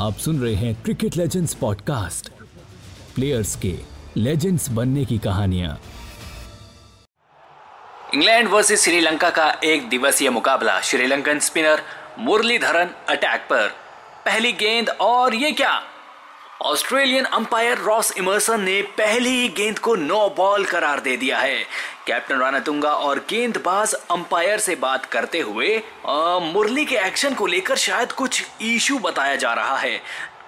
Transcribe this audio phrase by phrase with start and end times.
[0.00, 2.28] आप सुन रहे हैं क्रिकेट लेजेंड्स पॉडकास्ट
[3.14, 3.74] प्लेयर्स के
[4.16, 5.80] लेजेंड्स बनने की कहानियाँ।
[8.14, 11.82] इंग्लैंड वर्सेस श्रीलंका का एक दिवसीय मुकाबला श्रीलंकन स्पिनर
[12.18, 13.68] मुरलीधरन अटैक पर।
[14.24, 15.82] पहली गेंद और ये क्या?
[16.60, 21.58] ऑस्ट्रेलियन अंपायर रॉस इमर्सन ने पहली ही गेंद को नो बॉल करार दे दिया है।
[22.06, 25.76] कैप्टन रानातुंगा और गेंदबाज अंपायर से बात करते हुए
[26.44, 30.00] मुरली के एक्शन को लेकर शायद कुछ इशू बताया जा रहा है,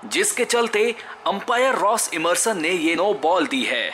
[0.05, 0.91] जिसके चलते
[1.27, 3.91] अंपायर रॉस इमर्सन ने ये नो बॉल दी है।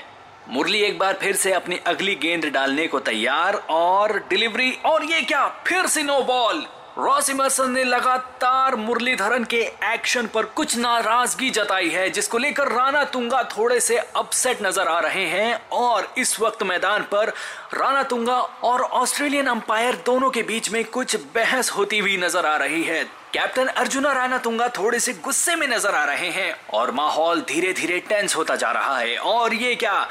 [0.49, 5.21] मुरली एक बार फिर से अपनी अगली गेंद डालने को तैयार और डिलीवरी, और ये
[5.23, 6.65] क्या, फिर से नो बॉल!
[6.99, 13.03] रॉस इमर्सन ने लगातार मुरलीधरन के एक्शन पर कुछ नाराज़गी जताई है, जिसको लेकर राणा
[13.05, 17.33] तुंगा थोड़े से अपसेट नज़र आ रहे हैं और इस वक्त मैदान पर
[17.75, 22.57] राणा तुंगा और ऑस्ट्रेलियन अंपायर दोनों के बीच में कुछ बहस होती हुई नज़र आ
[22.57, 26.91] रही है। कैप्टन अर्जुना राणा तुंगा थोड़े से गुस्से में नज़र आ रहे हैं और
[26.93, 30.07] माहौल धीरे धीरे टेंस होता जा रहा है। और ये क्या?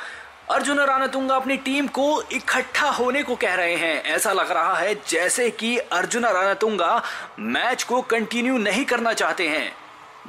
[0.51, 4.95] अर्जुन रानातुंगा अपनी टीम को इकट्ठा होने को कह रहे हैं। ऐसा लग रहा है
[5.07, 7.01] जैसे कि अर्जुन रानातुंगा
[7.39, 9.71] मैच को कंटिन्यू नहीं करना चाहते हैं।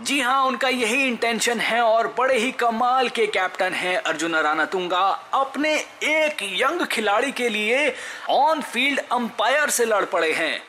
[0.02, 5.02] जी हाँ उनका यही इंटेंशन है और बड़े ही कमाल के कैप्टन हैं अर्जुन रानातुंगा।
[5.34, 7.94] अपने एक यंग खिलाड़ी के लिए
[8.30, 10.60] ऑन फ़ील्ड अंपायर से लड़ पड़े हैं।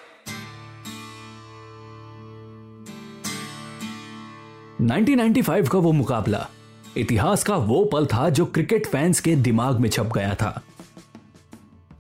[4.81, 6.47] 1995 का वो मुकाबला।
[6.97, 10.61] इतिहास का वो पल था जो क्रिकेट फैंस के दिमाग में छप गया था।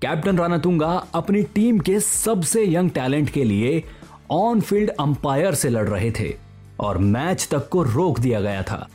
[0.01, 3.83] कैप्टन रानातुंगा अपनी टीम के सबसे यंग टैलेंट के लिए
[4.31, 6.35] ऑन फ़ील्ड अंपायर से लड़ रहे थे
[6.79, 8.87] और मैच तक को रोक दिया गया था।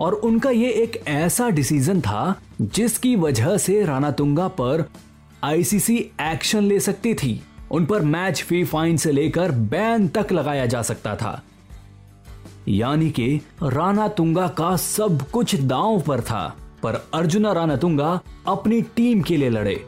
[0.00, 4.88] और उनका ये एक ऐसा डिसीज़न था जिसकी वजह से रानातुंगा पर
[5.44, 10.66] आईसीसी एक्शन ले सकती थी। उन पर मैच फ़ी फाइन से लेकर बैन तक लगाया
[10.66, 11.42] जा सकता था।
[12.68, 18.80] यानी कि राणा तुंगा का सब कुछ दांव पर था, पर अर्जुना राणा तुंगा अपनी
[18.96, 19.80] टीम के लिए लड़े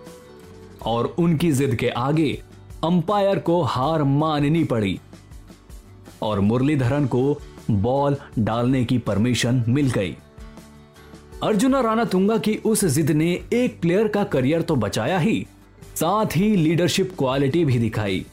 [0.87, 2.31] और उनकी जिद के आगे
[2.85, 4.99] अंपायर को हार माननी पड़ी
[6.23, 7.39] और मुरलीधरन को
[7.71, 10.17] बॉल डालने की परमिशन मिल गई।
[11.43, 15.47] अर्जुना राणा तुंगा की उस जिद ने एक प्लेयर का करियर तो बचाया ही,
[15.95, 18.25] साथ ही लीडरशिप क्वालिटी भी दिखाई।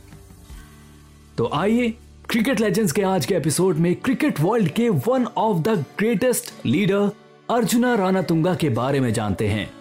[1.38, 1.94] तो आइए
[2.30, 7.12] क्रिकेट लेजेंड्स के आज के एपिसोड में क्रिकेट वर्ल्ड के one of the greatest leader
[7.50, 9.72] Arjuna Ranatunga के बारे में जानते हैं।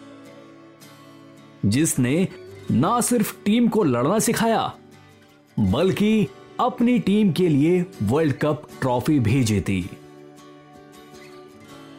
[1.66, 2.28] जिसने
[2.70, 4.74] ना सिर्फ़ टीम को लड़ना सिखाया,
[5.60, 6.28] बल्कि
[6.60, 9.90] अपनी टीम के लिए वर्ल्ड कप ट्रॉफी भी जीती।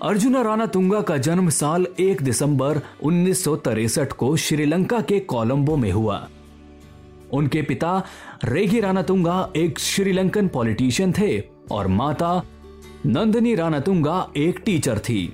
[0.01, 3.43] अर्जुना रानातुंगा का जन्म साल 1 दिसंबर उन्नीस
[4.17, 6.29] को श्रीलंका के कोलंबो में हुआ।
[7.33, 8.03] उनके पिता
[8.45, 12.43] रेगी रानातुंगा एक श्रीलंकन पॉलिटिशियन थे और माता
[13.05, 15.33] नंदनी रानातुंगा एक टीचर थी।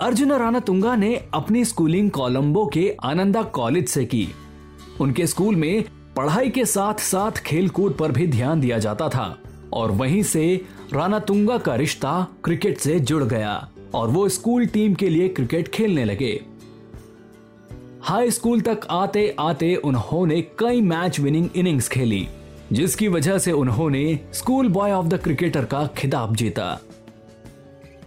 [0.00, 4.28] अर्जुन रानातुंगा ने अपनी स्कूलिंग कोलंबो के आनंदा कॉलेज से की।
[5.00, 5.84] उनके स्कूल में
[6.16, 9.38] पढ़ाई के साथ साथ खेलकूद पर भी ध्यान दिया जाता था
[9.72, 15.08] और वहीं से रानातुंगा का रिश्ता क्रिकेट से जुड़ गया और वो स्कूल टीम के
[15.08, 16.44] लिए क्रिकेट खेलने लगे।
[18.08, 22.28] हाई स्कूल तक आते आते उन्होंने कई मैच विनिंग इनिंग्स खेली,
[22.72, 26.80] जिसकी वजह से उन्होंने school boy of the cricketer का खिताब जीता।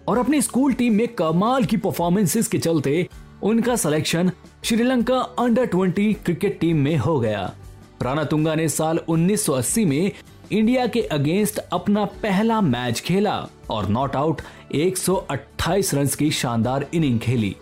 [0.08, 3.08] और अपनी स्कूल टीम में कमाल की परफॉर्मेंसेस के चलते
[3.44, 4.32] उनका selection
[4.64, 7.54] Sri Lanka under 20 cricket team में हो गया।
[8.02, 10.12] राणा तुंगा ने साल 1980 में
[10.52, 14.42] इंडिया के अगेंस्ट अपना पहला मैच खेला और नॉट आउट
[14.76, 17.56] 128 रन की शानदार इनिंग खेली।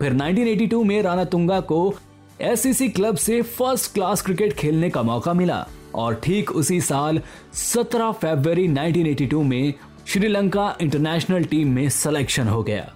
[0.00, 1.94] फिर 1982 में राणा तुंगा को
[2.40, 7.20] एससीसी क्लब से फ़र्स्ट क्लास क्रिकेट खेलने का मौका मिला और ठीक उसी साल
[7.54, 9.74] 17 फरवरी 1982 में
[10.06, 12.94] श्रीलंका इंटरनेशनल टीम में सिलेक्शन हो गया।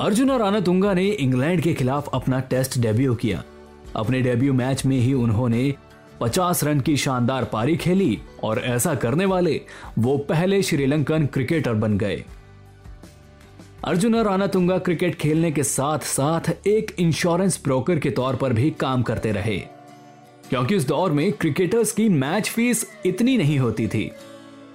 [0.00, 3.42] अर्जुन रानातुंगा ने इंग्लैंड के खिलाफ अपना टेस्ट डेब्यू किया।
[3.96, 5.74] अपने डेब्यू मैच में ही उन्होंने
[6.20, 9.60] 50 रन की शानदार पारी खेली और ऐसा करने वाले
[9.98, 12.24] वो पहले श्रीलंकन क्रिकेटर बन गए।
[13.86, 19.02] अर्जुन रानातुंगा क्रिकेट खेलने के साथ साथ एक इंश्योरेंस ब्रोकर के तौर पर भी काम
[19.02, 19.56] करते रहे।
[20.48, 24.10] क्योंकि उस दौर में क्रिकेटर्स की मैच फ़ीस इतनी नहीं होती थी।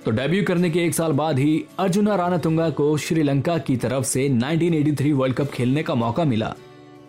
[0.05, 4.27] तो डेब्यू करने के एक साल बाद ही अर्जुना रानातुंगा को श्रीलंका की तरफ़ से
[4.29, 6.49] 1983 वर्ल्ड कप खेलने का मौका मिला।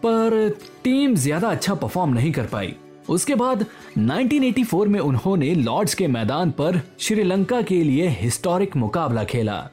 [0.06, 2.74] पर टीम ज़्यादा अच्छा परफॉर्म नहीं कर पाई।
[3.08, 3.64] उसके बाद
[3.98, 9.68] 1984 में उन्होंने लॉर्ड्स के मैदान पर श्रीलंका के लिए हिस्टोरिक मुकाबला खेला।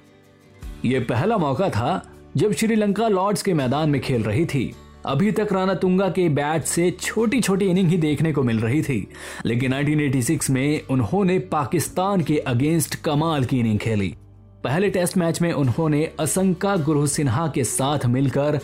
[0.86, 2.02] यह पहला मौका था
[2.38, 6.64] जब श्रीलंका लॉर्ड्स के मैदान में खेल रही थी, अभी तक राना तुंगा के बैट
[6.64, 9.08] से छोटी छोटी इनिंग ही देखने को मिल रही थी,
[9.46, 14.16] लेकिन 1986 में उन्होंने पाकिस्तान के अगेंस्ट कमाल की इनिंग खेली।
[14.64, 18.60] पहले टेस्ट मैच में उन्होंने असंका गुरु सिन्हा के साथ मिलकर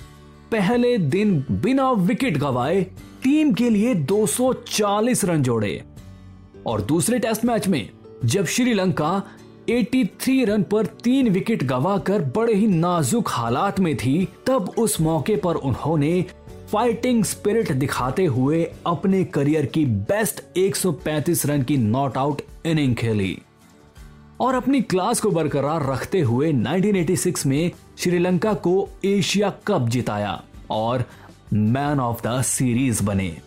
[0.51, 2.81] पहले दिन बिना विकेट गवाए
[3.23, 5.81] टीम के लिए 240 रन जोड़े।
[6.67, 7.89] और दूसरे टेस्ट मैच में,
[8.25, 9.23] जब श्रीलंका
[9.69, 15.35] 83 रन पर तीन विकेट गवाकर बड़े ही नाजुक हालात में थी, तब उस मौके
[15.35, 16.25] पर उन्होंने
[16.71, 23.41] फाइटिंग स्पिरिट दिखाते हुए अपने करियर की बेस्ट 135 रन की नॉट आउट इनिंग खेली।
[24.39, 31.03] और अपनी क्लास को बरकरार रखते हुए 1986 में श्रीलंका को एशिया कप जिताया और
[31.53, 33.37] मैन ऑफ़ द सीरीज़ बने।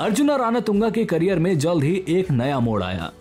[0.00, 3.12] अर्जुना राणा तुंगा के करियर में जल्द ही एक नया मोड़ आया।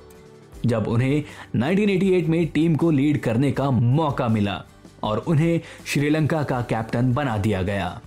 [0.65, 1.23] जब उन्हें
[1.55, 4.63] 1988 में टीम को लीड करने का मौका मिला
[5.03, 8.01] और उन्हें श्रीलंका का कैप्टन बना दिया गया।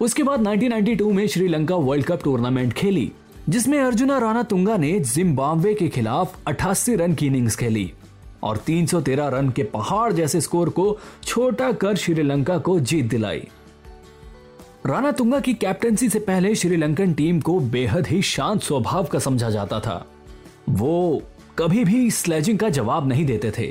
[0.00, 3.12] उसके बाद 1992 में श्रीलंका वर्ल्ड कप टूर्नामेंट खेली,
[3.48, 7.92] जिसमें अर्जुना राणा तुंगा ने जिम्बाब्वे के खिलाफ 88 रन की इनिंग्स खेली
[8.42, 13.48] और 313 रन के पहाड़ जैसे स्कोर को छोटा कर श्रीलंका को जीत दिलाई।
[14.86, 19.50] राणा तुंगा की कैप्टनसी से पहले श्रीलंकन टीम को बेहद ही शांत स्वभाव का समझा
[19.50, 20.06] जाता था।
[20.68, 21.22] वो
[21.58, 23.66] कभी भी स्लेजिंग का जवाब नहीं देते थे।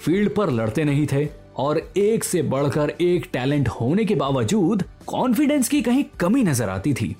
[0.00, 5.68] फ़ील्ड पर लड़ते नहीं थे और एक से बढ़कर एक टैलेंट होने के बावजूद कॉन्फिडेंस
[5.68, 7.16] की कहीं कमी नज़र आती थी।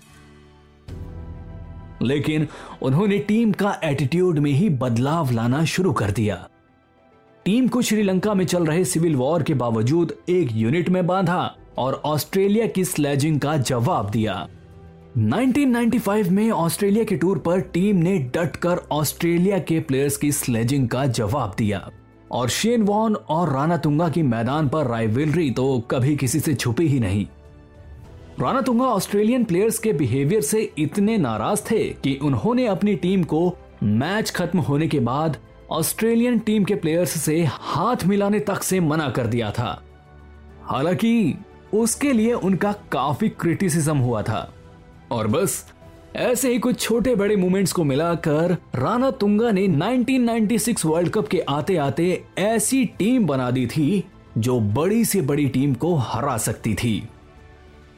[2.02, 2.48] लेकिन
[2.82, 6.48] उन्होंने टीम का एटीट्यूड में ही बदलाव लाना शुरू कर दिया।
[7.44, 12.02] टीम को श्रीलंका में चल रहे सिविल वॉर के बावजूद एक यूनिट में बांधा और
[12.04, 14.48] ऑस्ट्रेलिया की स्लेजिंग का जवाब दिया।
[15.18, 21.06] 1995 में ऑस्ट्रेलिया के टूर पर टीम ने डटकर ऑस्ट्रेलिया के प्लेयर्स की स्लेजिंग का
[21.06, 21.90] जवाब दिया।
[22.30, 26.86] और शेन वॉन और राना तुंगा की मैदान पर राइवलरी तो कभी किसी से छुपी
[26.86, 27.26] ही नहीं।
[28.40, 33.56] राना तुंगा ऑस्ट्रेलियन प्लेयर्स के बिहेवियर से इतने नाराज़ थे कि उन्होंने अपनी टीम को
[33.82, 35.36] मैच खत्म होने के बाद
[35.70, 39.82] ऑस्ट्रेलियन टीम के प्लेयर्स से हाथ मिलाने तक से मना कर दिया था।
[40.62, 41.34] हालाँकि
[41.74, 44.54] उसके लिए उनका काफ़ी क्रिटिसिज्म हुआ था।
[45.10, 45.72] और बस,
[46.16, 51.40] ऐसे ही कुछ छोटे बड़े मूवमेंट्स को मिलाकर राणा तुंगा ने 1996 वर्ल्ड कप के
[51.40, 54.04] आते आते ऐसी टीम बना दी थी
[54.38, 57.08] जो बड़ी से बड़ी टीम को हरा सकती थी।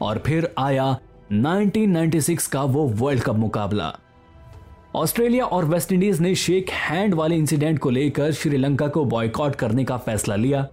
[0.01, 0.99] और फिर आया
[1.33, 3.95] 1996 का वो वर्ल्ड कप मुकाबला।
[4.95, 9.85] ऑस्ट्रेलिया और वेस्ट इंडीज ने शेक हैंड वाले इंसिडेंट को लेकर श्रीलंका को बॉयकॉट करने
[9.85, 10.67] का फैसला लिया,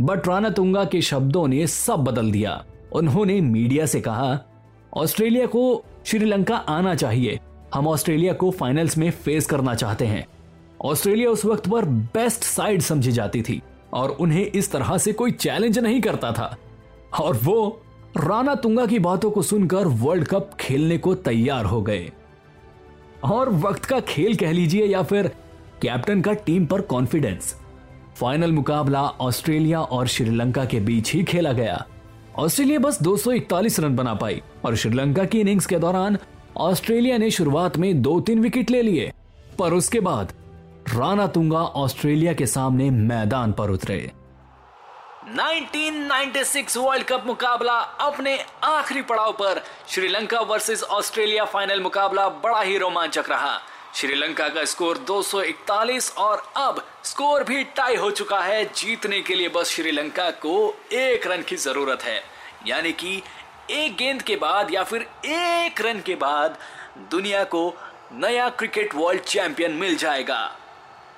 [0.00, 4.38] बट राणा तुंगा के शब्दों ने सब बदल दिया। उन्होंने मीडिया से कहा
[4.96, 7.40] ऑस्ट्रेलिया को श्रीलंका आना चाहिए।
[7.74, 10.26] हम ऑस्ट्रेलिया को फाइनल्स में फेस करना चाहते हैं।
[10.84, 13.62] ऑस्ट्रेलिया उस वक्त पर बेस्ट साइड समझी जाती थी
[13.92, 16.56] और उन्हें इस तरह से कोई चैलेंज नहीं करता था।
[17.20, 17.82] और वो
[18.16, 22.12] राणा तुंगा की बातों को सुनकर वर्ल्ड कप खेलने को तैयार हो गए।
[23.24, 25.28] और वक्त का खेल कह लीजिए या फिर
[25.82, 27.54] कैप्टन का टीम पर कॉन्फिडेंस
[28.16, 31.86] फाइनल मुकाबला ऑस्ट्रेलिया और श्रीलंका के बीच ही खेला गया।
[32.38, 36.18] ऑस्ट्रेलिया बस 241 रन बना पाई और श्रीलंका की इनिंग्स के दौरान
[36.56, 39.12] ऑस्ट्रेलिया ने शुरुआत में दो तीन विकेट ले लिए।
[39.58, 40.32] पर उसके बाद
[40.94, 44.12] राणा तुंगा ऑस्ट्रेलिया के सामने मैदान पर उतरे।
[45.36, 52.78] 1996 वर्ल्ड कप मुकाबला अपने आखिरी पड़ाव पर श्रीलंका वर्सेस ऑस्ट्रेलिया फाइनल मुकाबला बड़ा ही
[52.78, 53.58] रोमांचक रहा।
[53.94, 59.48] श्रीलंका का स्कोर 241 और अब स्कोर भी टाई हो चुका है। जीतने के लिए
[59.48, 62.22] बस श्रीलंका को एक रन की ज़रूरत है।
[62.66, 63.22] यानी कि
[63.70, 66.58] एक गेंद के बाद या फिर एक रन के बाद
[67.10, 67.74] दुनिया को
[68.12, 70.42] नया क्रिकेट वर्ल्ड चैंपियन मिल जाएगा।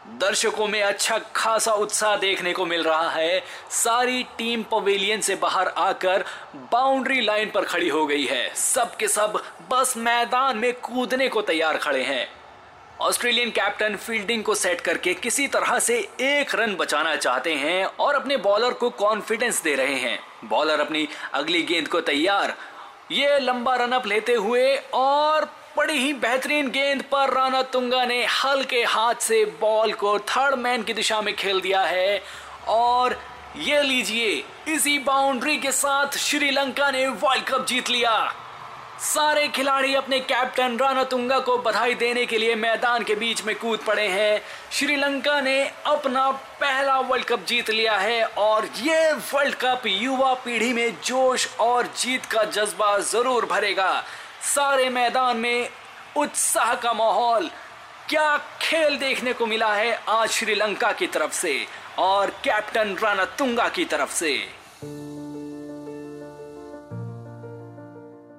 [0.09, 5.69] दर्शकों में अच्छा खासा उत्साह देखने को मिल रहा है। सारी टीम पवेलियन से बाहर
[5.69, 6.25] आकर
[6.73, 11.43] बाउंड्री लाइन पर खड़ी हो गई है। सब के सब बस मैदान में कूदने को
[11.43, 12.46] तैयार खड़े हैं।
[13.01, 18.15] ऑस्ट्रेलियन कैप्टन फील्डिंग को सेट करके किसी तरह से एक रन बचाना चाहते हैं और
[18.15, 22.55] अपने बॉलर को कॉन्फिडेंस दे रहे हैं। बॉलर अपनी अगली गेंद को तैयार।
[23.13, 25.45] ये लंबा रन अप लेते हुए और
[25.77, 30.83] बड़ी ही बेहतरीन गेंद पर राना तुंगा ने हल्के हाथ से बॉल को थर्ड मैन
[30.83, 32.23] की दिशा में खेल दिया है।
[32.69, 33.21] और
[33.57, 38.35] ये लीजिए, इसी बाउंड्री के साथ श्रीलंका ने वर्ल्ड कप जीत लिया।
[38.99, 43.81] सारे खिलाड़ी अपने कैप्टन रानातुंगा को बधाई देने के लिए मैदान के बीच में कूद
[43.87, 44.41] पड़े हैं।
[44.73, 50.73] श्रीलंका ने अपना पहला वर्ल्ड कप जीत लिया है और ये वर्ल्ड कप युवा पीढ़ी
[50.73, 53.93] में जोश और जीत का जज्बा ज़रूर भरेगा।
[54.55, 55.69] सारे मैदान में
[56.17, 57.51] उत्साह का माहौल,
[58.09, 61.59] क्या खेल देखने को मिला है आज श्रीलंका की तरफ़ से
[61.99, 64.37] और कैप्टन रानातुंगा की तरफ़ से।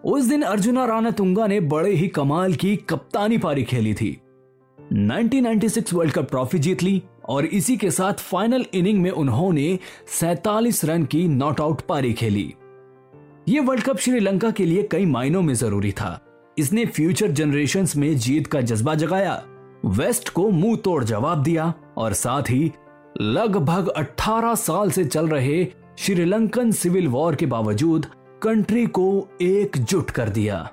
[0.07, 4.21] उस दिन अर्जुना राणा तुंगा ने बड़े ही कमाल की कप्तानी पारी खेली थी।
[4.93, 9.79] 1996 वर्ल्ड कप ट्रॉफी जीत ली और इसी के साथ फाइनल इनिंग में उन्होंने
[10.19, 12.53] 47 रन की नॉट आउट पारी खेली।
[13.47, 16.19] यह वर्ल्ड कप श्रीलंका के लिए कई मायनों में ज़रूरी था।
[16.57, 19.43] इसने फ्यूचर जनरेशन में जीत का जज्बा जगाया,
[19.85, 22.71] वेस्ट को मुँह तोड़ जवाब दिया और साथ ही
[23.21, 28.05] लगभग 18 साल से चल रहे श्रीलंकन सिविल वॉर के बावजूद
[28.41, 30.71] कंट्री को एकजुट कर दिया।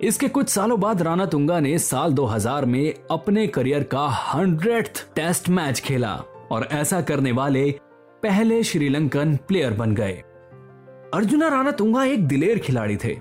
[0.00, 5.48] इसके कुछ सालों बाद राणा तुंगा ने साल 2000 में अपने करियर का हंड्रेड टेस्ट
[5.48, 7.80] मैच खेला और ऐसा करने वाले
[8.22, 10.12] पहले श्रीलंकन प्लेयर बन गए।
[11.14, 13.20] अर्जुना, राणा तुंगा एक दिलेर खिलाड़ी थे।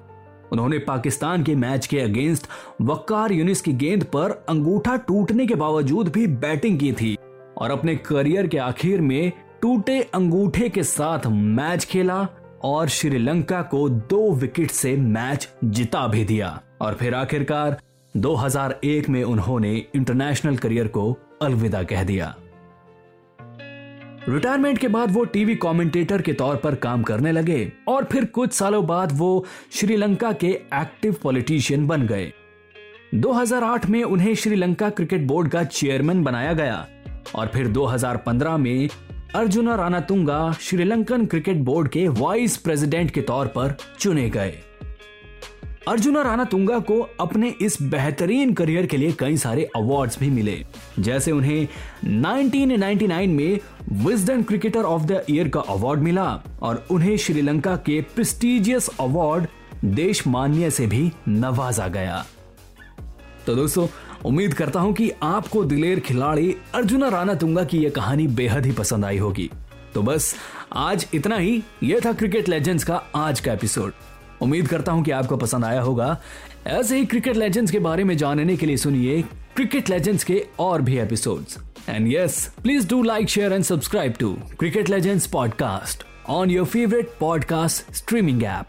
[0.52, 2.48] उन्होंने पाकिस्तान के मैच के अगेंस्ट
[2.82, 7.18] वक्कार यूनिस की गेंद पर अंगूठा टूटने के बावजूद भी बैटिंग की थी
[7.58, 12.28] और अपने करियर के आखिर में टूटे अंगूठे के साथ मैच खेला
[12.64, 17.82] और श्रीलंका को दो विकेट से मैच जिता भी दिया। और फिर आखिरकार
[18.18, 22.36] 2001 में उन्होंने इंटरनेशनल करियर को अलविदा कह दिया।
[24.30, 28.54] रिटायरमेंट के बाद वो टीवी कमेंटेटर के तौर पर काम करने लगे और फिर कुछ
[28.54, 32.34] सालों बाद वो श्रीलंका के एक्टिव पॉलिटिशियन बन गए।
[33.16, 36.88] 2008 में उन्हें श्रीलंका क्रिकेट बोर्ड का चेयरमैन बनाया गया
[37.36, 38.90] और फिर 2015 में
[39.36, 44.52] अर्जुना रानातुंगा श्रीलंकन क्रिकेट बोर्ड के वाइस प्रेसिडेंट के तौर पर चुने गए।
[45.88, 50.58] अर्जुना रानातुंगा को अपने इस बेहतरीन करियर के लिए कई सारे अवार्ड्स भी मिले,
[51.00, 51.68] जैसे उन्हें
[52.06, 53.60] 1999 में
[54.06, 56.28] Wisden cricketer of the year का अवार्ड मिला
[56.62, 59.48] और उन्हें श्रीलंका के प्रेस्टिजियस अवार्ड
[59.86, 62.26] देश मान्य से भी नवाजा गया।
[63.46, 63.88] तो दोस्तों
[64.26, 68.72] उम्मीद करता हूँ कि आपको दिलेर खिलाड़ी अर्जुना राणा तुंगा की यह कहानी बेहद ही
[68.72, 69.50] पसंद आई होगी।
[69.94, 70.36] तो बस,
[70.74, 73.94] आज इतना ही। यह था क्रिकेट लेजेंड्स का आज का एपिसोड।
[74.42, 76.18] उम्मीद करता हूँ कि आपको पसंद आया होगा।
[76.68, 79.22] ऐसे ही क्रिकेट लेजेंड्स के बारे में जानने के लिए सुनिए
[79.56, 81.58] क्रिकेट लेजेंड्स के और भी episodes.
[81.90, 87.10] And yes please do like share and subscribe to cricket legends podcast on your favourite
[87.20, 88.68] podcast streaming app